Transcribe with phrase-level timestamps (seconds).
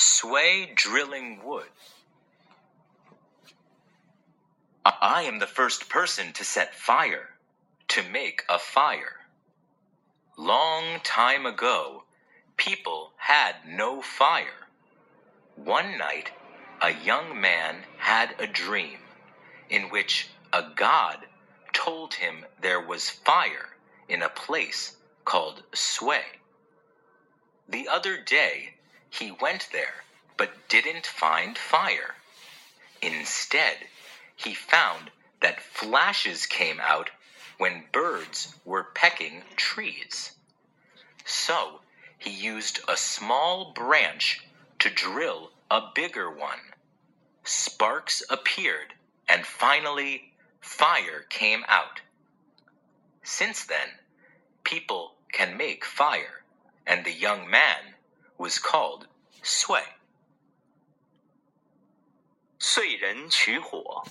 [0.00, 1.70] Sway drilling wood.
[4.84, 7.30] I am the first person to set fire,
[7.88, 9.16] to make a fire.
[10.36, 12.04] Long time ago,
[12.56, 14.68] people had no fire.
[15.56, 16.30] One night,
[16.80, 19.00] a young man had a dream
[19.68, 21.26] in which a god
[21.72, 23.70] told him there was fire
[24.08, 26.22] in a place called Sui.
[27.68, 28.74] The other day,
[29.10, 30.04] he went there
[30.36, 32.14] but didn't find fire.
[33.02, 33.76] Instead,
[34.36, 35.10] he found
[35.40, 37.10] that flashes came out
[37.58, 40.32] when birds were pecking trees.
[41.24, 41.80] So
[42.18, 44.44] he used a small branch
[44.78, 46.60] to drill a bigger one.
[47.44, 48.94] Sparks appeared,
[49.28, 52.00] and finally, fire came out.
[53.22, 53.88] Since then,
[54.64, 56.42] people can make fire,
[56.86, 57.87] and the young man
[58.38, 59.06] was called
[59.42, 59.84] Sway.
[62.58, 64.04] 燧人取火。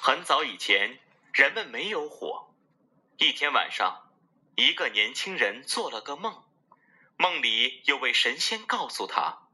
[0.00, 0.98] 很早以前，
[1.32, 2.48] 人们没有火。
[3.18, 4.10] 一天晚上，
[4.56, 6.42] 一个年轻人做了个梦，
[7.16, 9.46] 梦里有位神仙告诉他，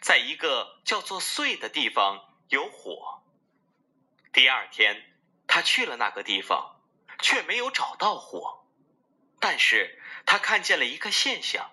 [0.00, 3.22] 在一个叫做燧的地方有火。
[4.32, 5.02] 第二天，
[5.46, 6.80] 他去了那个地方，
[7.18, 8.64] 却没有找到火。
[9.40, 11.70] 但是他看见了一个现象：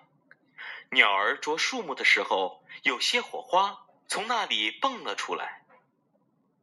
[0.90, 5.64] 鸟儿啄树木的时候，有些火花从那里蹦了出来。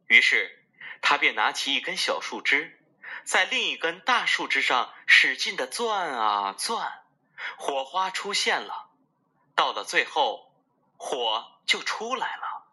[0.06, 0.58] 于是。
[1.04, 2.78] 他便拿起一根小树枝，
[3.24, 7.02] 在另一根大树枝上使劲的钻啊钻，
[7.56, 8.88] 火花出现了。
[9.56, 10.52] 到了最后，
[10.96, 12.68] 火就出来了。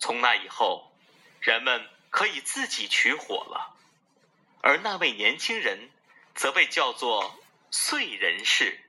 [0.00, 0.92] 从那以后，
[1.38, 3.76] 人们可以自己取火了，
[4.60, 5.88] 而那位年轻人
[6.34, 7.38] 则被叫做
[7.70, 8.84] 燧人氏。